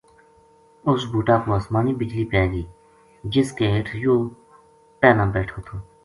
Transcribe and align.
اس 0.89 1.01
بُوٹا 1.11 1.35
پو 1.43 1.49
اسمانی 1.57 1.93
بجلی 1.99 2.25
پے 2.31 2.41
گئی 2.51 2.63
جس 3.33 3.47
کے 3.57 3.65
ہیٹھ 3.73 3.89
یوہ 4.03 4.21
پہلاں 5.01 5.27
بیٹھو 5.35 5.59
تھو 5.65 5.75